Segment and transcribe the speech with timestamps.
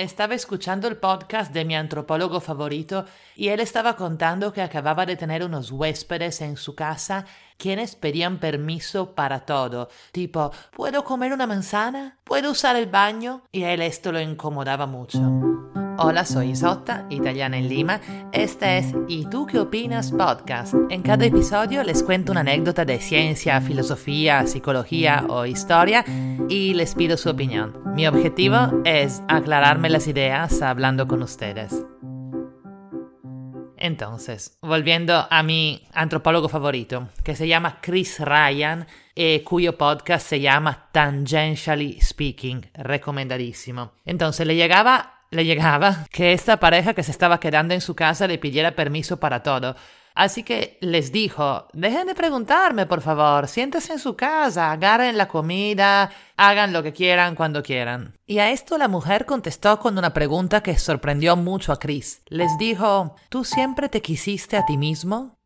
[0.00, 3.04] Estaba escuchando el podcast de mi antropólogo favorito
[3.36, 7.26] y él estaba contando que acababa de tener unos huéspedes en su casa
[7.58, 12.16] quienes pedían permiso para todo, tipo, ¿puedo comer una manzana?
[12.24, 13.42] ¿Puedo usar el baño?
[13.52, 15.69] Y a él esto lo incomodaba mucho.
[16.02, 18.00] Hola, soy Isotta, italiana en Lima.
[18.32, 20.10] Este es ¿Y tú qué opinas?
[20.12, 20.72] podcast.
[20.88, 26.02] En cada episodio les cuento una anécdota de ciencia, filosofía, psicología o historia
[26.48, 27.82] y les pido su opinión.
[27.94, 31.84] Mi objetivo es aclararme las ideas hablando con ustedes.
[33.76, 40.40] Entonces, volviendo a mi antropólogo favorito, que se llama Chris Ryan e cuyo podcast se
[40.40, 43.92] llama Tangentially Speaking, recomendadísimo.
[44.06, 48.26] Entonces le llegaba le llegaba que esta pareja que se estaba quedando en su casa
[48.26, 49.76] le pidiera permiso para todo.
[50.14, 55.28] Así que les dijo, dejen de preguntarme, por favor, siéntense en su casa, agarren la
[55.28, 58.18] comida, hagan lo que quieran cuando quieran.
[58.26, 62.22] Y a esto la mujer contestó con una pregunta que sorprendió mucho a Chris.
[62.26, 65.38] Les dijo, ¿tú siempre te quisiste a ti mismo?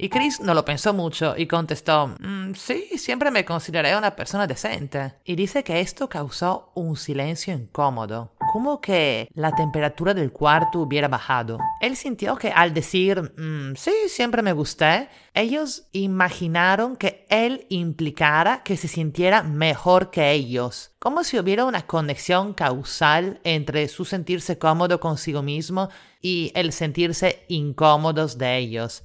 [0.00, 4.46] Y Chris no lo pensó mucho y contestó, mm, sí, siempre me consideré una persona
[4.46, 5.14] decente.
[5.24, 11.08] Y dice que esto causó un silencio incómodo, como que la temperatura del cuarto hubiera
[11.08, 11.58] bajado.
[11.80, 18.62] Él sintió que al decir, mm, sí, siempre me gusté, ellos imaginaron que él implicara
[18.62, 24.58] que se sintiera mejor que ellos, como si hubiera una conexión causal entre su sentirse
[24.58, 25.88] cómodo consigo mismo
[26.20, 29.04] y el sentirse incómodos de ellos.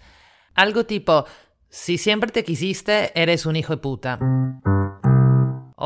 [0.56, 1.26] Algo tipo,
[1.70, 4.20] si siempre te quisiste, eres un hijo de puta.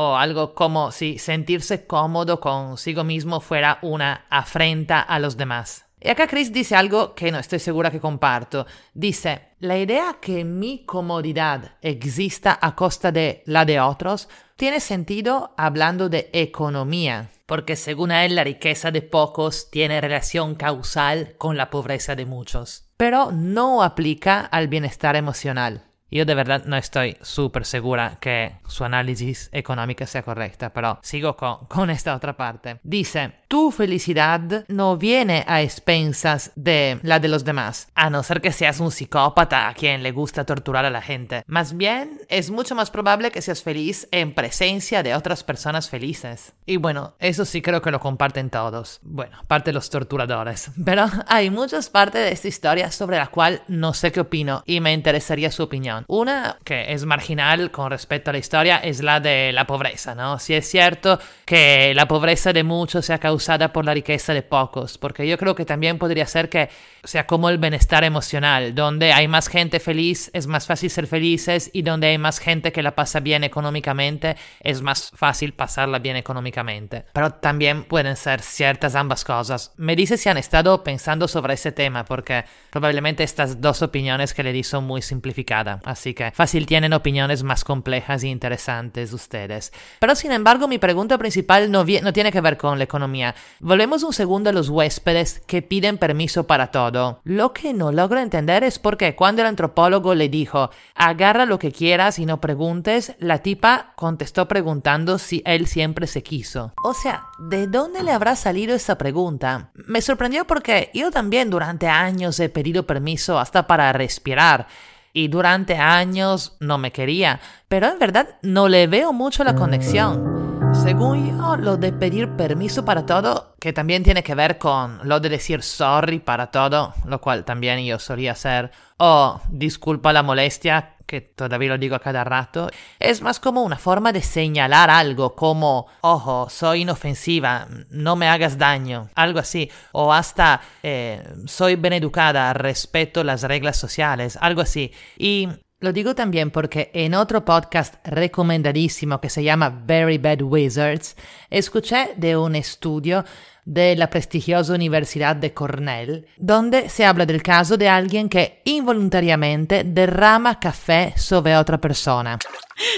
[0.00, 5.86] O algo como si sentirse cómodo consigo mismo fuera una afrenta a los demás.
[6.00, 8.64] Y acá Chris dice algo que no estoy segura que comparto.
[8.94, 15.52] Dice, la idea que mi comodidad exista a costa de la de otros tiene sentido
[15.56, 21.70] hablando de economía, porque según él la riqueza de pocos tiene relación causal con la
[21.70, 25.84] pobreza de muchos pero no aplica al bienestar emocional.
[26.10, 31.36] Yo de verdad no estoy súper segura que su análisis económica sea correcta, pero sigo
[31.36, 32.80] con, con, esta otra parte.
[32.82, 38.42] Dice, tu felicidad no viene a expensas de la de los demás, a no ser
[38.42, 41.42] que seas un psicópata a quien le gusta torturar a la gente.
[41.46, 46.52] Más bien, es mucho más probable que seas feliz en presencia de otras personas felices.
[46.66, 49.00] Y bueno, eso sí creo que lo comparten todos.
[49.02, 50.70] Bueno, aparte los torturadores.
[50.84, 54.80] Pero hay muchas partes de esta historia sobre la cual no sé qué opino y
[54.80, 56.04] me interesaría su opinión.
[56.08, 60.38] Una que es marginal con respecto a la historia es la de la pobreza, ¿no?
[60.38, 64.98] Si es cierto que la pobreza de muchos sea causada por la riqueza de pocos,
[64.98, 66.70] porque yo creo que también podría ser que
[67.04, 71.70] sea como el bienestar emocional, donde hay más gente feliz es más fácil ser felices
[71.72, 76.16] y donde hay más gente que la pasa bien económicamente es más fácil pasarla bien
[76.16, 77.04] económicamente.
[77.12, 79.72] Pero también pueden ser ciertas ambas cosas.
[79.76, 84.42] Me dice si han estado pensando sobre ese tema, porque probablemente estas dos opiniones que
[84.42, 85.80] le di son muy simplificadas.
[85.84, 89.72] Así que fácil tienen opiniones más complejas e interesantes ustedes.
[90.00, 93.27] Pero sin embargo, mi pregunta principal no, no tiene que ver con la economía.
[93.60, 97.20] Volvemos un segundo a los huéspedes que piden permiso para todo.
[97.24, 101.58] Lo que no logro entender es por qué cuando el antropólogo le dijo, agarra lo
[101.58, 106.72] que quieras y no preguntes, la tipa contestó preguntando si él siempre se quiso.
[106.82, 109.70] O sea, ¿de dónde le habrá salido esa pregunta?
[109.74, 114.66] Me sorprendió porque yo también durante años he pedido permiso hasta para respirar
[115.12, 120.37] y durante años no me quería, pero en verdad no le veo mucho la conexión.
[120.72, 125.20] Según yo, lo de pedir permiso para todo, que también tiene que ver con lo
[125.20, 130.96] de decir sorry para todo, lo cual también yo solía hacer, o disculpa la molestia,
[131.06, 132.68] que todavía lo digo a cada rato,
[132.98, 138.58] es más como una forma de señalar algo, como, ojo, soy inofensiva, no me hagas
[138.58, 144.92] daño, algo así, o hasta, eh, soy bien educada, respeto las reglas sociales, algo así.
[145.16, 145.48] Y
[145.80, 151.16] lo digo también porque en otro podcast recomendadísimo que se llama Very Bad Wizards,
[151.50, 153.24] escuché de un estudio
[153.64, 159.84] de la prestigiosa Universidad de Cornell, donde se habla del caso de alguien que involuntariamente
[159.84, 162.38] derrama café sobre otra persona.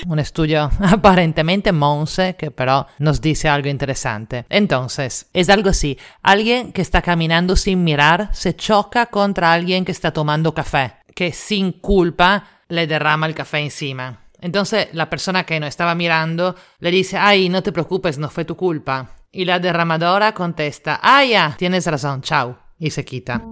[0.06, 4.46] Un estudio aparentemente monse que pero nos dice algo interesante.
[4.48, 5.98] Entonces, es algo así.
[6.22, 11.32] Alguien que está caminando sin mirar se choca contra alguien que está tomando café, que
[11.32, 14.20] sin culpa le derrama el café encima.
[14.40, 18.44] Entonces la persona que no estaba mirando le dice, ay, no te preocupes, no fue
[18.44, 19.16] tu culpa.
[19.30, 22.58] Y la derramadora contesta, ah, ya, tienes razón, chao.
[22.78, 23.42] Y se quita.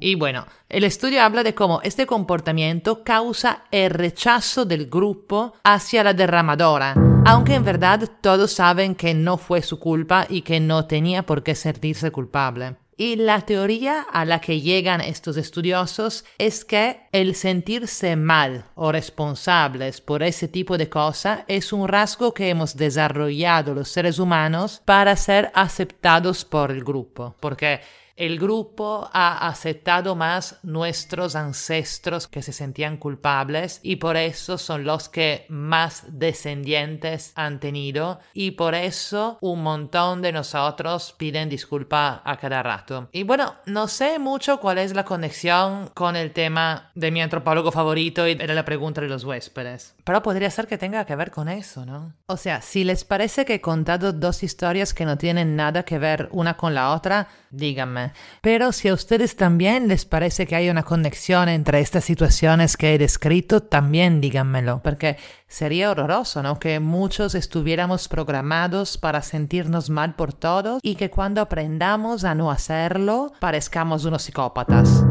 [0.00, 6.02] Y bueno, el estudio habla de cómo este comportamiento causa el rechazo del grupo hacia
[6.02, 6.94] la derramadora
[7.26, 11.42] Aunque en verdad todos saben que no fue su culpa y que no tenía por
[11.42, 12.76] qué sentirse culpable.
[13.00, 18.92] Y la teoría a la que llegan estos estudiosos es que el sentirse mal o
[18.92, 24.82] responsables por ese tipo de cosas es un rasgo que hemos desarrollado los seres humanos
[24.84, 27.34] para ser aceptados por el grupo.
[27.40, 27.80] Porque
[28.20, 34.84] el grupo ha aceptado más nuestros ancestros que se sentían culpables y por eso son
[34.84, 42.20] los que más descendientes han tenido y por eso un montón de nosotros piden disculpa
[42.22, 43.08] a cada rato.
[43.12, 47.72] Y bueno, no sé mucho cuál es la conexión con el tema de mi antropólogo
[47.72, 51.30] favorito y de la pregunta de los huéspedes, pero podría ser que tenga que ver
[51.30, 52.12] con eso, ¿no?
[52.26, 55.98] O sea, si les parece que he contado dos historias que no tienen nada que
[55.98, 58.09] ver una con la otra, díganme.
[58.40, 62.94] Pero si a ustedes también les parece que hay una conexión entre estas situaciones que
[62.94, 65.16] he descrito, también díganmelo, porque
[65.48, 66.58] sería horroroso, ¿no?
[66.58, 72.50] Que muchos estuviéramos programados para sentirnos mal por todo y que cuando aprendamos a no
[72.50, 75.04] hacerlo, parezcamos unos psicópatas.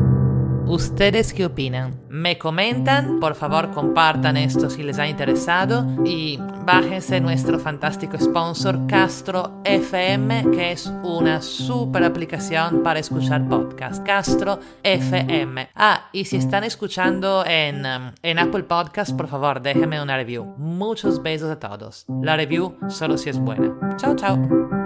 [0.70, 2.00] ¿Ustedes qué opinan?
[2.10, 8.86] Me comentan, por favor compartan esto si les ha interesado y bájense nuestro fantástico sponsor
[8.86, 14.06] Castro FM, que es una super aplicación para escuchar podcast.
[14.06, 15.70] Castro FM.
[15.74, 20.54] Ah, y si están escuchando en, um, en Apple Podcast, por favor déjenme una review.
[20.60, 22.06] Muchos besos a todos.
[22.22, 23.96] La review solo si es buena.
[23.98, 24.79] Chao, chao.